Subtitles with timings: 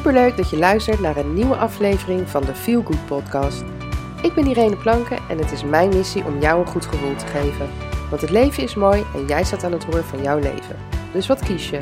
[0.00, 3.62] Superleuk dat je luistert naar een nieuwe aflevering van de Feel Good podcast.
[4.22, 7.26] Ik ben Irene Planken en het is mijn missie om jou een goed gevoel te
[7.26, 7.70] geven.
[8.10, 10.76] Want het leven is mooi en jij staat aan het roer van jouw leven.
[11.12, 11.80] Dus wat kies je?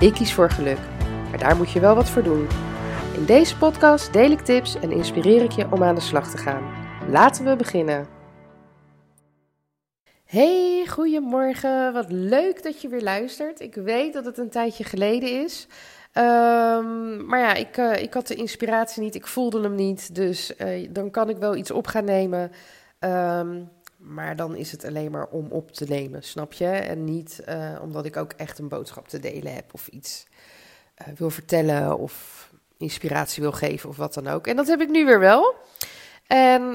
[0.00, 0.78] Ik kies voor geluk,
[1.30, 2.46] maar daar moet je wel wat voor doen.
[3.14, 6.38] In deze podcast deel ik tips en inspireer ik je om aan de slag te
[6.38, 6.62] gaan.
[7.10, 8.06] Laten we beginnen.
[10.24, 11.92] Hey, goedemorgen.
[11.92, 13.60] Wat leuk dat je weer luistert.
[13.60, 15.66] Ik weet dat het een tijdje geleden is.
[16.12, 20.14] Um, maar ja, ik, uh, ik had de inspiratie niet, ik voelde hem niet.
[20.14, 22.52] Dus uh, dan kan ik wel iets op gaan nemen.
[23.00, 26.66] Um, maar dan is het alleen maar om op te nemen, snap je?
[26.66, 30.26] En niet uh, omdat ik ook echt een boodschap te delen heb of iets
[31.16, 32.46] wil vertellen of
[32.76, 34.46] inspiratie wil geven of wat dan ook.
[34.46, 35.54] En dat heb ik nu weer wel.
[36.26, 36.74] En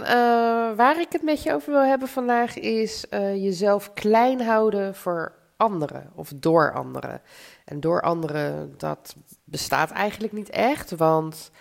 [0.76, 3.06] waar ik het met je over wil hebben vandaag is
[3.36, 5.34] jezelf klein houden voor
[5.64, 7.22] anderen of door anderen.
[7.66, 11.52] En door anderen, dat bestaat eigenlijk niet echt, want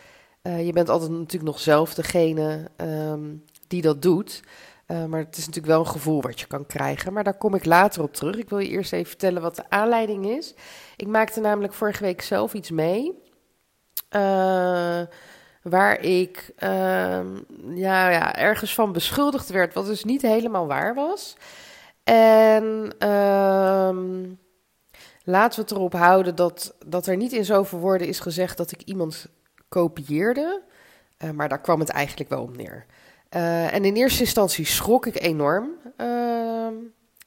[0.43, 4.43] uh, je bent altijd natuurlijk nog zelf degene um, die dat doet.
[4.87, 7.13] Uh, maar het is natuurlijk wel een gevoel wat je kan krijgen.
[7.13, 8.37] Maar daar kom ik later op terug.
[8.37, 10.55] Ik wil je eerst even vertellen wat de aanleiding is.
[10.97, 13.13] Ik maakte namelijk vorige week zelf iets mee.
[14.17, 15.01] Uh,
[15.63, 17.21] waar ik uh,
[17.75, 21.37] ja, ja, ergens van beschuldigd werd, wat dus niet helemaal waar was.
[22.05, 24.31] En ehm,
[25.25, 28.73] laten we het erop houden dat, dat er niet in zoveel woorden is gezegd dat
[28.73, 29.27] ik iemand
[29.69, 30.63] kopieerde.
[31.25, 32.87] Uh, maar daar kwam het eigenlijk wel om neer.
[33.37, 36.69] Uh, en in eerste instantie schrok ik enorm uh,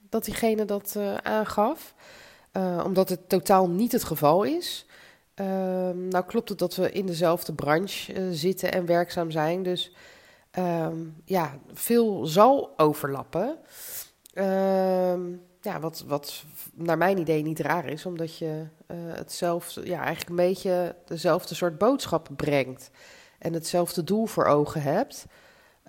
[0.09, 1.93] dat diegene dat eh, aangaf.
[2.83, 4.85] omdat het totaal niet het geval is.
[5.33, 9.63] Ehm, nou klopt het dat we in dezelfde branche zitten en werkzaam zijn.
[9.63, 9.95] Dus
[10.51, 13.57] ehm, ja, veel zal overlappen.
[14.35, 15.21] Ehm,
[15.61, 20.29] ja, wat, wat naar mijn idee niet raar is, omdat je uh, hetzelfde, ja, eigenlijk
[20.29, 22.89] een beetje dezelfde soort boodschap brengt
[23.39, 25.25] en hetzelfde doel voor ogen hebt.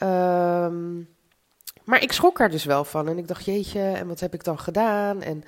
[0.03, 1.09] Um,
[1.85, 4.45] maar ik schrok er dus wel van en ik dacht, jeetje, en wat heb ik
[4.45, 5.23] dan gedaan?
[5.23, 5.43] En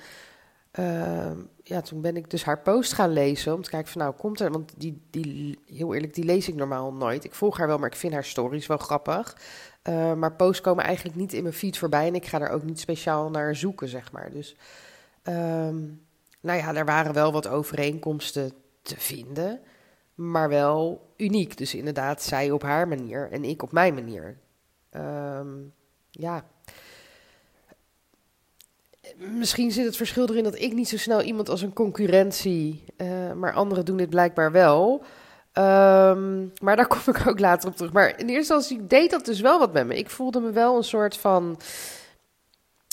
[0.79, 1.31] uh,
[1.63, 4.39] ja, toen ben ik dus haar post gaan lezen om te kijken van nou, komt
[4.39, 7.23] er, want die, die, heel eerlijk, die lees ik normaal nooit.
[7.23, 9.37] Ik volg haar wel, maar ik vind haar stories wel grappig.
[9.83, 12.63] Uh, maar posts komen eigenlijk niet in mijn feed voorbij en ik ga er ook
[12.63, 14.31] niet speciaal naar zoeken, zeg maar.
[14.31, 14.55] Dus,
[15.23, 16.01] um,
[16.41, 18.51] nou ja, er waren wel wat overeenkomsten
[18.81, 19.59] te vinden,
[20.15, 21.57] maar wel uniek.
[21.57, 24.37] Dus inderdaad, zij op haar manier en ik op mijn manier.
[24.91, 25.73] Um,
[26.11, 26.45] ja.
[29.15, 33.33] Misschien zit het verschil erin dat ik niet zo snel iemand als een concurrentie, uh,
[33.33, 35.03] maar anderen doen dit blijkbaar wel.
[35.59, 37.91] Um, maar daar kom ik ook later op terug.
[37.91, 39.97] Maar in eerste instantie deed dat dus wel wat met me.
[39.97, 41.59] Ik voelde me wel een soort van.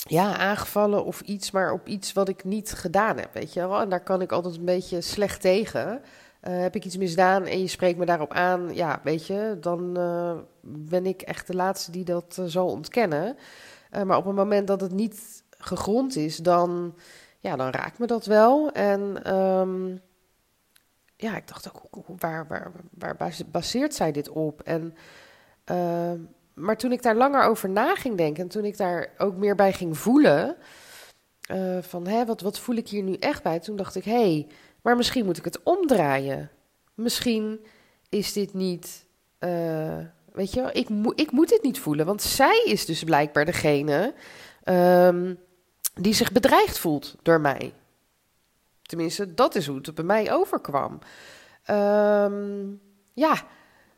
[0.08, 3.80] Ja, aangevallen of iets, maar op iets wat ik niet gedaan heb, weet je wel.
[3.80, 6.02] En daar kan ik altijd een beetje slecht tegen.
[6.48, 9.98] Uh, heb ik iets misdaan en je spreekt me daarop aan, ja, weet je, dan
[9.98, 13.36] uh, ben ik echt de laatste die dat uh, zal ontkennen.
[14.04, 16.94] maar op het moment dat het niet gegrond is, dan,
[17.40, 18.72] ja, dan raakt me dat wel.
[18.72, 20.00] En um,
[21.16, 23.16] ja, ik dacht ook, waar, waar, waar
[23.50, 24.60] baseert zij dit op?
[24.60, 24.94] En,
[25.70, 26.12] uh,
[26.54, 29.54] maar toen ik daar langer over na ging denken en toen ik daar ook meer
[29.54, 30.56] bij ging voelen,
[31.50, 33.60] uh, van hè, wat, wat voel ik hier nu echt bij?
[33.60, 34.46] Toen dacht ik, hé, hey,
[34.82, 36.50] maar misschien moet ik het omdraaien.
[36.94, 37.66] Misschien
[38.08, 39.06] is dit niet,
[39.40, 39.98] uh,
[40.32, 44.14] weet je wel, ik, ik moet dit niet voelen, want zij is dus blijkbaar degene
[44.64, 45.38] um,
[45.94, 47.72] die zich bedreigd voelt door mij.
[48.86, 50.98] Tenminste, dat is hoe het bij mij overkwam.
[51.70, 52.80] Um,
[53.12, 53.34] ja,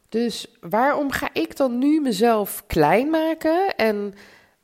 [0.08, 4.14] dus waarom ga ik dan nu mezelf klein maken en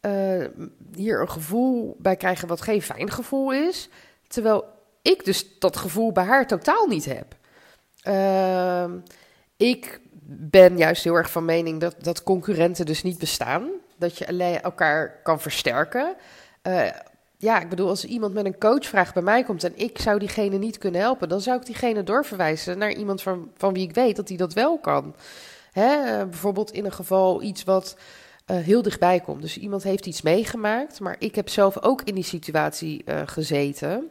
[0.01, 0.47] uh,
[0.95, 3.89] hier een gevoel bij krijgen wat geen fijn gevoel is,
[4.29, 4.65] terwijl
[5.03, 7.37] ik dus dat gevoel bij haar totaal niet heb?
[8.09, 8.93] Uh,
[9.57, 13.71] ik ben juist heel erg van mening dat, dat concurrenten dus niet bestaan.
[13.97, 16.17] Dat je alleen elkaar kan versterken.
[16.63, 16.89] Uh,
[17.45, 20.57] ja, ik bedoel, als iemand met een coachvraag bij mij komt en ik zou diegene
[20.57, 24.17] niet kunnen helpen, dan zou ik diegene doorverwijzen naar iemand van, van wie ik weet
[24.17, 25.15] dat hij dat wel kan.
[25.73, 26.19] Hè?
[26.19, 27.97] Uh, bijvoorbeeld in een geval iets wat
[28.47, 29.43] uh, heel dichtbij komt.
[29.43, 34.09] Dus iemand heeft iets meegemaakt, maar ik heb zelf ook in die situatie uh, gezeten.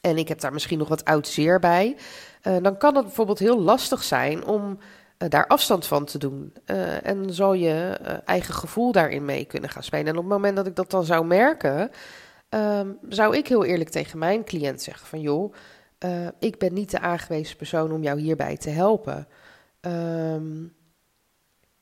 [0.00, 1.96] En ik heb daar misschien nog wat oud zeer bij.
[2.42, 4.78] dan kan het bijvoorbeeld heel lastig zijn om
[5.16, 6.52] daar afstand van te doen.
[7.02, 10.06] en zal je eigen gevoel daarin mee kunnen gaan spelen.
[10.06, 11.90] En op het moment dat ik dat dan zou merken
[12.50, 15.54] um, zou ik heel eerlijk tegen mijn cliënt zeggen van joh,
[16.04, 19.28] uh, ik ben niet de aangewezen persoon om jou hierbij te helpen.
[19.80, 20.76] Um,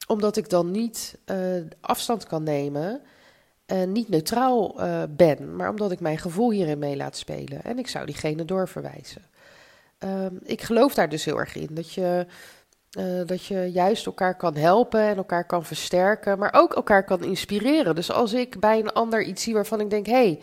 [0.07, 3.03] omdat ik dan niet uh, afstand kan nemen
[3.67, 7.63] en niet neutraal uh, ben, maar omdat ik mijn gevoel hierin mee laat spelen.
[7.63, 9.23] En ik zou diegene doorverwijzen.
[9.99, 11.69] ehm, ik geloof daar dus heel erg in.
[11.71, 12.27] Dat je,
[12.91, 17.25] eh, dat je juist elkaar kan helpen en elkaar kan versterken, maar ook elkaar kan
[17.25, 17.95] inspireren.
[17.95, 20.41] Dus als ik bij een ander iets zie waarvan ik denk, hé, hey,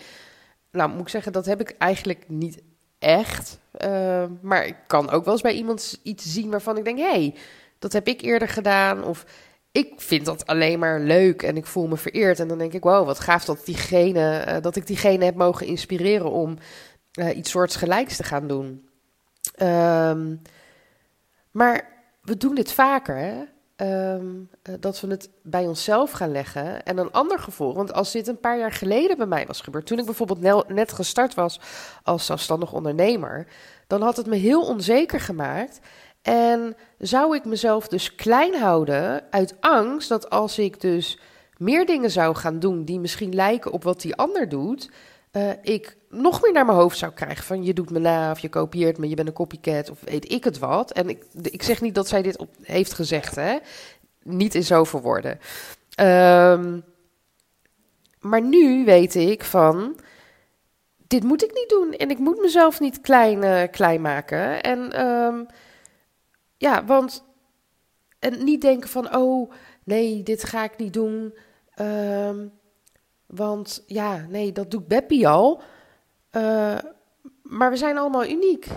[0.72, 2.62] nou moet ik zeggen, dat heb ik eigenlijk niet
[3.00, 3.60] echt.
[3.86, 7.10] Uh, maar ik kan ook wel eens bij iemand iets zien waarvan ik denk: hé,
[7.10, 7.36] hey,
[7.80, 9.04] dat heb ik eerder gedaan.
[9.04, 9.26] Of
[9.72, 12.40] ik vind dat alleen maar leuk en ik voel me vereerd.
[12.40, 15.68] En dan denk ik: wow, wat gaaf dat, diegene, uh, dat ik diegene heb mogen
[15.68, 16.58] inspireren om
[17.36, 18.88] iets soortgelijks te gaan doen.
[19.62, 20.42] Um,
[21.52, 21.93] maar
[22.24, 23.44] we doen dit vaker, hè?
[24.16, 24.50] Um,
[24.80, 26.86] dat we het bij onszelf gaan leggen.
[26.86, 29.86] En een ander gevoel, want als dit een paar jaar geleden bij mij was gebeurd,
[29.86, 31.60] toen ik bijvoorbeeld net gestart was
[32.04, 33.48] als zelfstandig ondernemer,
[33.88, 35.80] dan had het me heel onzeker gemaakt.
[36.22, 41.20] En zou ik mezelf dus klein houden uit angst dat als ik dus
[41.58, 44.90] meer dingen zou gaan doen die misschien lijken op wat die ander doet,
[45.34, 48.40] uh, ik nog meer naar mijn hoofd zou krijgen van je doet me na of
[48.40, 50.92] je kopieert me, je bent een copycat of weet ik het wat.
[50.92, 53.58] En ik, ik zeg niet dat zij dit op, heeft gezegd, hè.
[54.24, 55.40] Niet in zoveel woorden.
[56.02, 56.84] Um,
[58.20, 60.00] maar nu weet ik van,
[61.08, 64.64] dit moet ik niet doen en ik moet mezelf niet klein, uh, klein maken.
[64.64, 65.46] En um,
[66.58, 67.24] ja, want
[68.20, 69.52] en niet denken van, oh
[69.84, 71.38] nee, dit ga ik niet doen.
[71.80, 72.52] Um,
[73.36, 75.62] want ja, nee, dat doet Beppie al.
[76.32, 76.78] Uh,
[77.42, 78.68] maar we zijn allemaal uniek.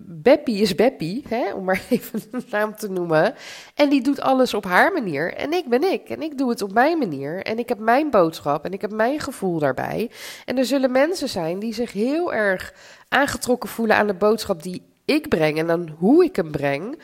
[0.00, 3.34] Beppie is Beppie, hè, om maar even een naam te noemen.
[3.74, 5.34] En die doet alles op haar manier.
[5.34, 6.08] En ik ben ik.
[6.08, 7.42] En ik doe het op mijn manier.
[7.42, 10.10] En ik heb mijn boodschap en ik heb mijn gevoel daarbij.
[10.44, 12.74] En er zullen mensen zijn die zich heel erg
[13.08, 16.98] aangetrokken voelen aan de boodschap die ik breng en dan hoe ik hem breng.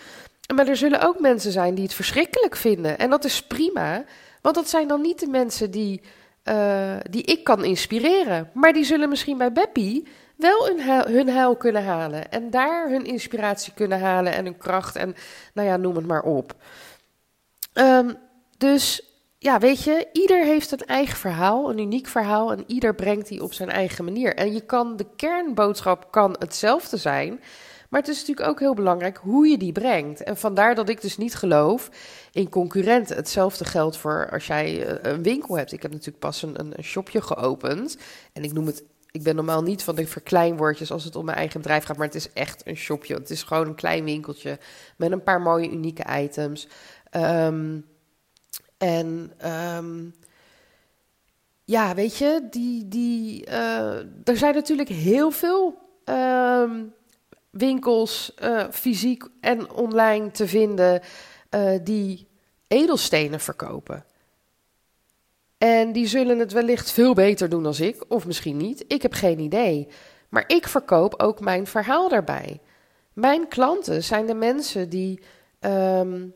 [0.55, 2.99] Maar er zullen ook mensen zijn die het verschrikkelijk vinden.
[2.99, 4.05] En dat is prima.
[4.41, 6.01] Want dat zijn dan niet de mensen die
[6.51, 8.51] uh, die ik kan inspireren.
[8.55, 10.07] Maar die zullen misschien bij Beppie
[10.37, 12.31] wel hun huil, hun kunnen halen.
[12.31, 14.97] En daar hun inspiratie kunnen halen en hun kracht.
[14.97, 15.15] En
[15.55, 16.55] nou ja, noem het maar op.
[17.75, 18.17] Um,
[18.57, 19.05] dus
[19.39, 22.53] ja, weet je, ieder heeft een eigen verhaal, een uniek verhaal.
[22.53, 24.35] En ieder brengt die op zijn eigen manier.
[24.35, 27.41] En je kan, de kernboodschap kan hetzelfde zijn.
[27.91, 30.23] Maar het is natuurlijk ook heel belangrijk hoe je die brengt.
[30.23, 31.91] En vandaar dat ik dus niet geloof
[32.33, 33.17] in concurrenten.
[33.17, 35.73] Hetzelfde geldt voor als jij eh, een winkel hebt.
[35.73, 37.97] Ik heb natuurlijk pas een, een shopje geopend.
[38.33, 41.37] En ik noem het ik ben normaal niet van de verkleinwoordjes als het om mijn
[41.37, 43.15] eigen bedrijf gaat, maar het is echt een shopje.
[43.15, 44.59] Het is gewoon een klein winkeltje
[44.97, 46.69] met een paar mooie unieke items.
[47.17, 47.87] Um,
[48.79, 49.33] en
[49.77, 50.15] um,
[51.65, 56.93] ja, weet je, die, die, uh, er zijn natuurlijk heel veel um,
[57.51, 61.01] winkels, uh, fysiek en online te vinden,
[61.51, 62.29] uh, die
[62.69, 64.05] edelstenen verkopen.
[65.59, 68.85] En die zullen het wellicht veel beter doen dan ik, of misschien niet.
[68.87, 69.89] Ik heb geen idee.
[70.29, 72.61] Maar ik verkoop ook mijn verhaal daarbij.
[73.13, 75.21] Mijn klanten zijn de mensen die,
[75.61, 76.35] um,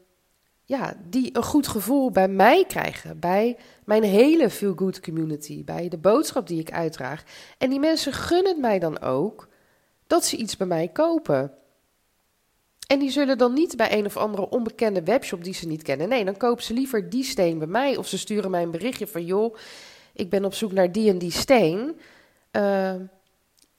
[0.65, 3.19] ja, die een goed gevoel bij mij krijgen.
[3.19, 5.65] Bij mijn hele Feel Good community.
[5.65, 7.23] Bij de boodschap die ik uitdraag.
[7.59, 9.49] En die mensen gunnen het mij dan ook
[10.15, 11.53] dat ze iets bij mij kopen.
[12.87, 16.09] En die zullen dan niet bij een of andere onbekende webshop die ze niet kennen.
[16.09, 17.97] Nee, dan kopen ze liever die steen bij mij.
[17.97, 19.57] Of ze sturen mij een berichtje van: joh,
[20.13, 22.01] ik ben op zoek naar die en die steen.
[22.53, 22.95] Uh,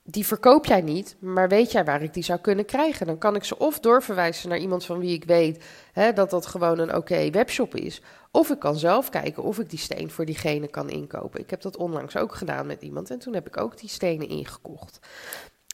[0.02, 3.06] die verkoop jij niet, maar weet jij waar ik die zou kunnen krijgen?
[3.06, 6.46] Dan kan ik ze of doorverwijzen naar iemand van wie ik weet hè, dat dat
[6.46, 8.02] gewoon een oké webshop is.
[8.30, 11.40] Of ik kan zelf kijken of ik die steen voor diegene kan inkopen.
[11.40, 14.28] Ik heb dat onlangs ook gedaan met iemand en toen heb ik ook die stenen
[14.28, 14.98] ingekocht.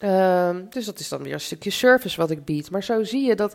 [0.05, 2.71] Um, dus dat is dan weer een stukje service wat ik bied.
[2.71, 3.55] Maar zo zie je dat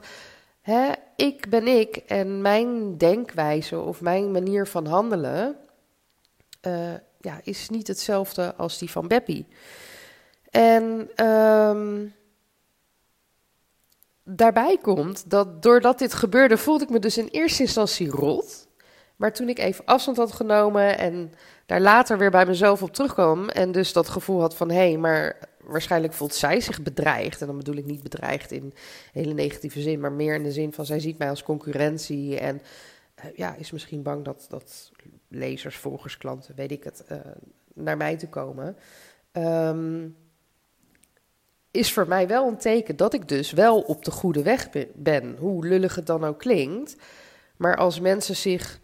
[0.61, 5.55] hè, ik ben ik en mijn denkwijze of mijn manier van handelen
[6.67, 9.47] uh, ja, is niet hetzelfde als die van Beppie.
[10.49, 12.13] En um,
[14.23, 18.67] daarbij komt dat doordat dit gebeurde, voelde ik me dus in eerste instantie rot.
[19.15, 21.33] Maar toen ik even afstand had genomen en
[21.65, 24.97] daar later weer bij mezelf op terugkwam en dus dat gevoel had van hé, hey,
[24.97, 25.37] maar
[25.67, 27.41] waarschijnlijk voelt zij zich bedreigd.
[27.41, 28.73] En dan bedoel ik niet bedreigd in
[29.11, 32.39] hele negatieve zin, maar meer in de zin van zij ziet mij als concurrentie.
[32.39, 32.61] En
[33.19, 34.91] uh, ja, is misschien bang dat, dat
[35.27, 37.17] lezers, volgers, klanten, weet ik het, uh,
[37.73, 38.77] naar mij te komen.
[39.33, 40.15] Um,
[41.71, 45.35] is voor mij wel een teken dat ik dus wel op de goede weg ben.
[45.39, 46.95] Hoe lullig het dan ook klinkt.
[47.57, 48.79] Maar als mensen zich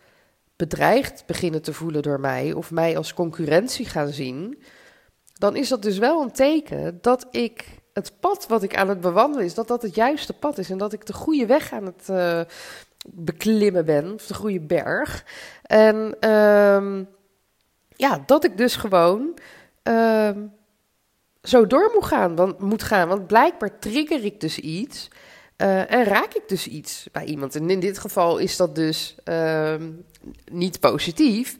[0.55, 4.63] bedreigd beginnen te voelen door mij of mij als concurrentie gaan zien,
[5.43, 9.01] dan is dat dus wel een teken dat ik het pad wat ik aan het
[9.01, 11.85] bewandelen is, dat dat het juiste pad is en dat ik de goede weg aan
[11.85, 12.41] het uh,
[13.07, 15.25] beklimmen ben, of de goede berg.
[15.63, 17.09] En um,
[17.95, 19.33] ja, dat ik dus gewoon
[19.83, 20.53] um,
[21.41, 23.07] zo door moet gaan, want, moet gaan.
[23.07, 25.07] Want blijkbaar trigger ik dus iets
[25.57, 27.55] uh, en raak ik dus iets bij iemand.
[27.55, 29.75] En in dit geval is dat dus uh,
[30.51, 31.57] niet positief.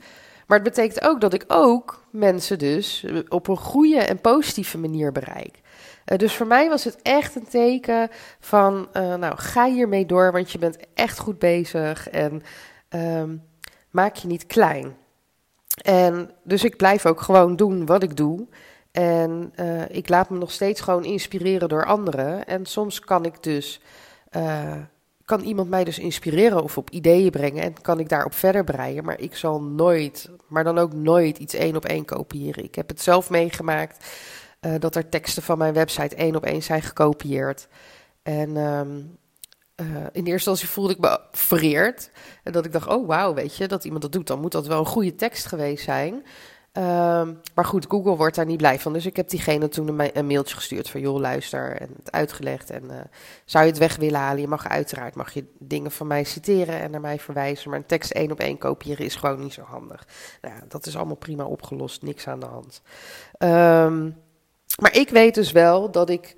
[0.47, 5.11] Maar het betekent ook dat ik ook mensen dus op een goede en positieve manier
[5.11, 5.61] bereik.
[6.05, 8.09] Uh, dus voor mij was het echt een teken
[8.39, 12.41] van, uh, nou, ga hiermee door, want je bent echt goed bezig en
[12.89, 13.43] um,
[13.89, 14.95] maak je niet klein.
[15.81, 18.47] En dus ik blijf ook gewoon doen wat ik doe.
[18.91, 19.53] En
[19.89, 22.45] ik laat me nog steeds gewoon inspireren door anderen.
[22.45, 23.81] En soms kan ik dus,
[25.25, 27.63] kan iemand mij dus inspireren of op ideeën brengen.
[27.63, 29.03] En kan ik daarop verder breien.
[29.03, 32.63] Maar ik zal nooit, maar dan ook nooit iets één op één kopiëren.
[32.63, 34.05] Ik heb het zelf meegemaakt
[34.61, 37.67] uh, dat er teksten van mijn website één op één zijn gekopieerd.
[38.23, 39.17] En um,
[39.75, 42.11] uh, in eerste instantie voelde ik me vereerd.
[42.43, 44.67] En dat ik dacht, oh wauw, weet je, dat iemand dat doet, dan moet dat
[44.67, 46.25] wel een goede tekst geweest zijn.
[46.77, 48.93] Um, maar goed, Google wordt daar niet blij van.
[48.93, 51.01] Dus ik heb diegene toen een, mailtje gestuurd van...
[51.01, 52.69] joh, luister, en het uitgelegd.
[52.69, 52.95] En uh,
[53.45, 54.41] zou je het weg willen halen?
[54.41, 57.69] Je mag uiteraard mag je dingen van mij citeren en naar mij verwijzen...
[57.69, 60.07] maar een tekst één op één kopiëren is gewoon niet zo handig.
[60.41, 62.81] Nou dat is allemaal prima opgelost, niks aan de hand.
[63.39, 64.15] Um,
[64.81, 66.35] maar ik weet dus wel dat ik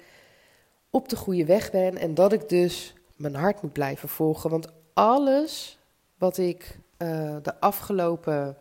[0.89, 1.98] op de goede weg ben...
[1.98, 4.50] en dat ik dus mijn hart moet blijven volgen.
[4.50, 5.80] Want alles
[6.18, 8.58] wat ik uh, de afgelopen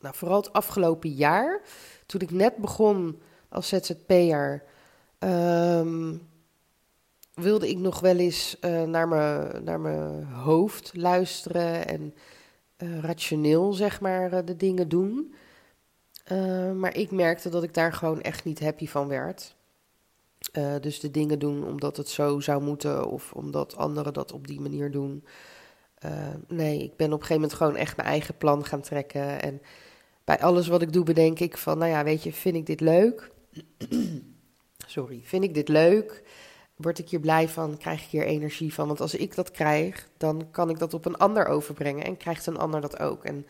[0.00, 1.60] nou, vooral het afgelopen jaar,
[2.06, 4.62] toen ik net begon als ZZP'er,
[5.18, 6.28] um,
[7.34, 12.14] wilde ik nog wel eens uh, naar, mijn, naar hoofd luisteren en
[12.78, 15.34] uh, rationeel, zeg maar, uh, de dingen doen.
[16.76, 19.56] maar ik merkte dat ik daar gewoon echt niet happy van werd.
[20.80, 24.60] dus de dingen doen omdat het zo zou moeten of omdat anderen dat op die
[24.60, 25.24] manier doen.
[26.48, 29.42] nee, ik ben op een gegeven moment gewoon echt mijn eigen plan gaan trekken.
[29.42, 29.60] En
[30.28, 32.80] bij alles wat ik doe bedenk ik van, nou ja, weet je, vind ik dit
[32.80, 33.30] leuk?
[34.86, 36.22] Sorry, vind ik dit leuk?
[36.76, 37.76] Word ik hier blij van?
[37.76, 38.86] Krijg ik hier energie van?
[38.86, 42.46] Want als ik dat krijg, dan kan ik dat op een ander overbrengen en krijgt
[42.46, 43.24] een ander dat ook.
[43.24, 43.46] En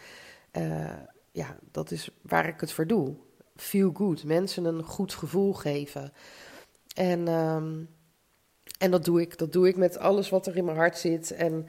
[0.53, 0.93] uh,
[1.31, 3.15] ja, dat is waar ik het voor doe.
[3.57, 6.13] Feel good, mensen een goed gevoel geven.
[6.95, 7.89] En, um,
[8.79, 9.39] en dat doe ik.
[9.39, 11.31] Dat doe ik met alles wat er in mijn hart zit.
[11.31, 11.67] En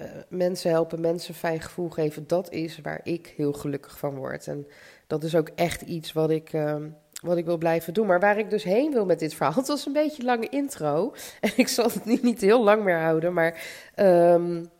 [0.00, 4.46] uh, mensen helpen, mensen fijn gevoel geven, dat is waar ik heel gelukkig van word.
[4.46, 4.66] En
[5.06, 6.76] dat is ook echt iets wat ik, uh,
[7.22, 8.06] wat ik wil blijven doen.
[8.06, 10.48] Maar waar ik dus heen wil met dit verhaal, het was een beetje een lange
[10.48, 11.14] intro.
[11.40, 13.62] En ik zal het niet, niet heel lang meer houden, maar
[13.96, 14.70] um,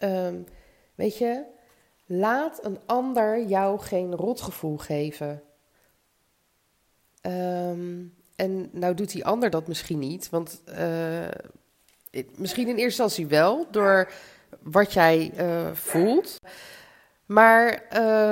[0.00, 0.46] um,
[0.94, 1.44] weet je,
[2.06, 5.42] laat een ander jou geen rotgevoel geven.
[8.38, 11.28] En nou doet die ander dat misschien niet, want uh,
[12.36, 14.10] Misschien in eerste instantie wel, door
[14.62, 16.38] wat jij uh, voelt.
[17.26, 17.82] Maar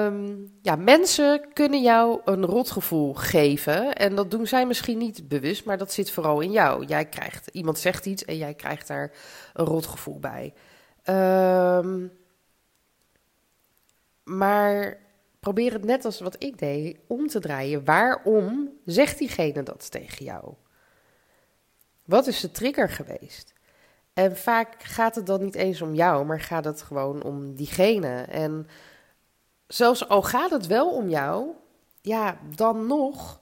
[0.04, 3.94] um, ja, mensen kunnen jou een rotgevoel geven.
[3.94, 6.84] En dat doen zij misschien niet bewust, maar dat zit vooral in jou.
[6.84, 9.12] Jij krijgt, iemand zegt iets en jij krijgt daar
[9.52, 10.54] een rotgevoel bij.
[11.04, 12.12] Um,
[14.24, 14.98] maar
[15.40, 17.84] probeer het net als wat ik deed om te draaien.
[17.84, 20.54] Waarom zegt diegene dat tegen jou?
[22.04, 23.54] Wat is de trigger geweest?
[24.16, 28.22] En vaak gaat het dan niet eens om jou, maar gaat het gewoon om diegene.
[28.22, 28.66] En
[29.66, 31.46] zelfs al gaat het wel om jou,
[32.00, 33.40] ja, dan nog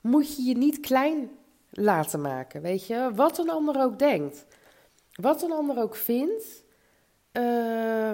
[0.00, 1.30] moet je je niet klein
[1.70, 2.62] laten maken.
[2.62, 4.46] Weet je, wat een ander ook denkt,
[5.12, 6.64] wat een ander ook vindt.
[7.32, 8.12] Uh,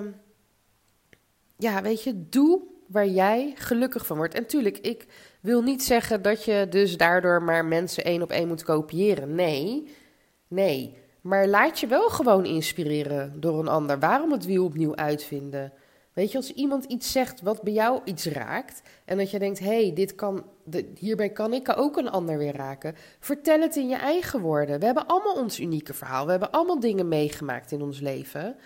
[1.57, 4.35] ja, weet je, doe waar jij gelukkig van wordt.
[4.35, 5.07] En tuurlijk, ik
[5.41, 9.35] wil niet zeggen dat je dus daardoor maar mensen één op één moet kopiëren.
[9.35, 9.95] Nee,
[10.49, 11.05] nee.
[11.27, 13.99] Maar laat je wel gewoon inspireren door een ander.
[13.99, 15.73] Waarom het wiel opnieuw uitvinden?
[16.13, 18.83] Weet je, als iemand iets zegt wat bij jou iets raakt.
[19.05, 20.45] en dat je denkt: hé, hey, dit kan,
[20.99, 22.95] hierbij kan ik ook een ander weer raken.
[23.21, 24.79] Vertel het in je eigen woorden.
[24.79, 26.25] We hebben allemaal ons unieke verhaal.
[26.25, 28.57] We hebben allemaal dingen meegemaakt in ons leven.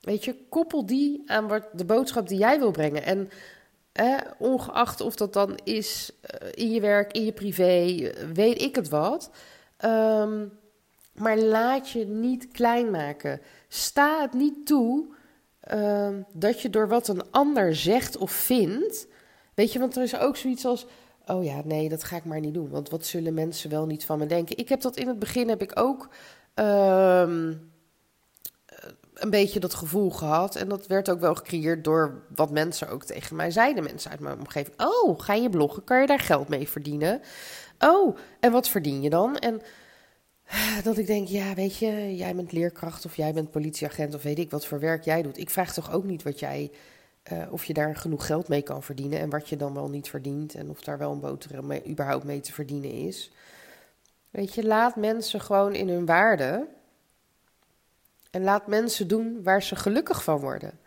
[0.00, 3.04] Weet je, koppel die aan wat, de boodschap die jij wil brengen.
[3.04, 3.30] En
[3.92, 6.12] eh, ongeacht of dat dan is
[6.42, 9.30] uh, in je werk, in je privé, weet ik het wat.
[9.84, 10.57] Um,
[11.18, 13.40] maar laat je niet klein maken.
[13.68, 15.06] Sta het niet toe
[15.74, 19.06] uh, dat je door wat een ander zegt of vindt.
[19.54, 20.86] Weet je, want er is ook zoiets als.
[21.26, 22.68] Oh ja, nee, dat ga ik maar niet doen.
[22.68, 24.56] Want wat zullen mensen wel niet van me denken?
[24.56, 26.08] Ik heb dat in het begin heb ik ook.
[26.54, 27.28] Uh,
[29.18, 30.56] een beetje dat gevoel gehad.
[30.56, 33.84] En dat werd ook wel gecreëerd door wat mensen ook tegen mij zeiden.
[33.84, 34.80] Mensen uit mijn omgeving.
[34.80, 35.84] Oh, ga je bloggen?
[35.84, 37.20] Kan je daar geld mee verdienen?
[37.78, 39.36] Oh, en wat verdien je dan?
[39.36, 39.60] En
[40.84, 44.38] dat ik denk, ja, weet je, jij bent leerkracht of jij bent politieagent of weet
[44.38, 45.38] ik wat voor werk jij doet.
[45.38, 46.70] Ik vraag toch ook niet wat jij
[47.22, 50.08] eh, of je daar genoeg geld mee kan verdienen en wat je dan wel niet
[50.08, 53.32] verdient en of daar wel een boterham mee, überhaupt mee te verdienen is.
[54.30, 56.66] Weet je, laat mensen gewoon in hun waarde
[58.30, 60.78] en laat mensen doen waar ze gelukkig van worden.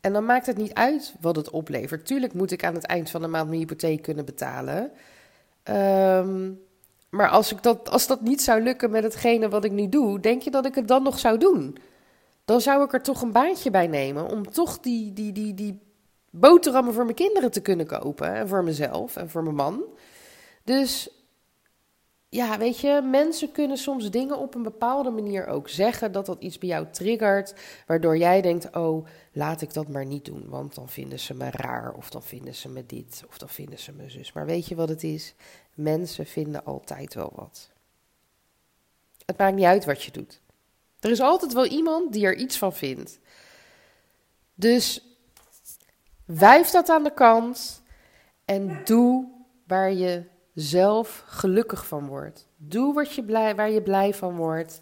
[0.00, 2.06] En dan maakt het niet uit wat het oplevert.
[2.06, 4.92] Tuurlijk moet ik aan het eind van de maand mijn hypotheek kunnen betalen.
[5.62, 6.50] Ehm,
[7.12, 10.20] maar als, ik dat, als dat niet zou lukken met hetgene wat ik nu doe,
[10.20, 11.76] denk je dat ik het dan nog zou doen?
[12.44, 15.80] Dan zou ik er toch een baantje bij nemen om toch die, die, die, die
[16.30, 18.34] boterhammen voor mijn kinderen te kunnen kopen.
[18.34, 19.84] En voor mezelf en voor mijn man.
[20.64, 21.10] Dus
[22.28, 26.42] ja, weet je, mensen kunnen soms dingen op een bepaalde manier ook zeggen dat dat
[26.42, 27.54] iets bij jou triggert,
[27.86, 31.50] waardoor jij denkt: oh, laat ik dat maar niet doen, want dan vinden ze me
[31.50, 34.32] raar, of dan vinden ze me dit, of dan vinden ze me zus.
[34.32, 35.34] Maar weet je wat het is?
[35.74, 37.70] Mensen vinden altijd wel wat.
[39.26, 40.40] Het maakt niet uit wat je doet.
[41.00, 43.18] Er is altijd wel iemand die er iets van vindt.
[44.54, 45.06] Dus
[46.24, 47.82] wuif dat aan de kant
[48.44, 49.28] en doe
[49.66, 50.24] waar je
[50.54, 52.46] zelf gelukkig van wordt.
[52.56, 54.80] Doe wat je blij, waar je blij van wordt.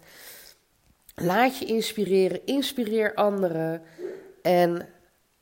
[1.15, 3.83] Laat je inspireren, inspireer anderen
[4.41, 4.89] en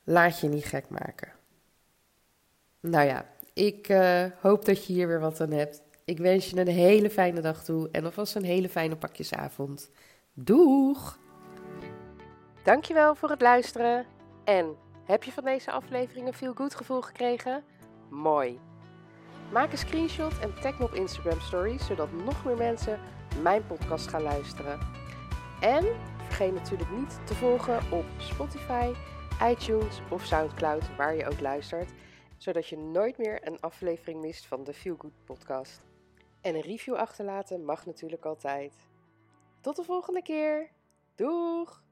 [0.04, 1.32] laat je niet gek maken.
[2.80, 5.82] Nou ja, ik uh, hoop dat je hier weer wat aan hebt.
[6.04, 9.90] Ik wens je een hele fijne dag toe en alvast een hele fijne pakjesavond.
[10.32, 11.18] Doeg!
[12.62, 14.06] Dankjewel voor het luisteren.
[14.44, 17.62] En heb je van deze aflevering een feel good gevoel gekregen?
[18.08, 18.58] Mooi.
[19.52, 23.00] Maak een screenshot en tag me op Instagram Stories, zodat nog meer mensen
[23.42, 24.78] mijn podcast gaan luisteren.
[25.60, 25.84] En
[26.26, 28.92] vergeet natuurlijk niet te volgen op Spotify,
[29.42, 31.90] iTunes of Soundcloud, waar je ook luistert,
[32.42, 35.80] zodat je nooit meer een aflevering mist van de Feel Good podcast.
[36.40, 38.72] En een review achterlaten mag natuurlijk altijd.
[39.60, 40.70] Tot de volgende keer.
[41.14, 41.82] Doeg!